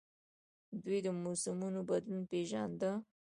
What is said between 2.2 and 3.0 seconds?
پیژانده